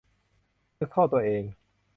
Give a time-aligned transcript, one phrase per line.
[0.79, 1.43] นึกโทษตัวเอง